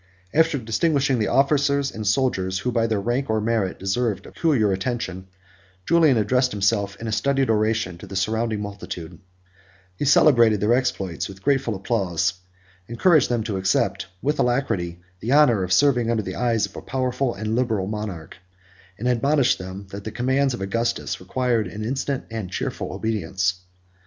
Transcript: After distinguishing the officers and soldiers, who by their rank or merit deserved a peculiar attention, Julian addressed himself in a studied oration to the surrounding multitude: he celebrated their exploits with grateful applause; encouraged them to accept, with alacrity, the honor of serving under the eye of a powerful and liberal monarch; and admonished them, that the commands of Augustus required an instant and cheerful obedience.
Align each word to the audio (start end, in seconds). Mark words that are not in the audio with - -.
After 0.33 0.57
distinguishing 0.57 1.19
the 1.19 1.27
officers 1.27 1.91
and 1.91 2.07
soldiers, 2.07 2.57
who 2.57 2.71
by 2.71 2.87
their 2.87 2.99
rank 2.99 3.29
or 3.29 3.39
merit 3.39 3.77
deserved 3.77 4.25
a 4.25 4.31
peculiar 4.31 4.71
attention, 4.71 5.27
Julian 5.85 6.17
addressed 6.17 6.51
himself 6.53 6.95
in 6.95 7.05
a 7.05 7.11
studied 7.11 7.51
oration 7.51 7.99
to 7.99 8.07
the 8.07 8.15
surrounding 8.15 8.61
multitude: 8.61 9.19
he 9.95 10.05
celebrated 10.05 10.59
their 10.59 10.73
exploits 10.73 11.29
with 11.29 11.43
grateful 11.43 11.75
applause; 11.75 12.33
encouraged 12.87 13.29
them 13.29 13.43
to 13.43 13.57
accept, 13.57 14.07
with 14.23 14.39
alacrity, 14.39 14.99
the 15.19 15.33
honor 15.33 15.61
of 15.61 15.71
serving 15.71 16.09
under 16.09 16.23
the 16.23 16.33
eye 16.33 16.53
of 16.53 16.75
a 16.75 16.81
powerful 16.81 17.35
and 17.35 17.55
liberal 17.55 17.85
monarch; 17.85 18.37
and 18.97 19.07
admonished 19.07 19.59
them, 19.59 19.85
that 19.91 20.03
the 20.03 20.09
commands 20.11 20.55
of 20.55 20.61
Augustus 20.61 21.19
required 21.19 21.67
an 21.67 21.85
instant 21.85 22.25
and 22.31 22.49
cheerful 22.49 22.91
obedience. 22.91 23.53